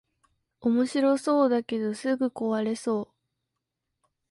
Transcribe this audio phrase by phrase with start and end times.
[0.61, 3.13] おもしろそうだけどすぐ壊れそう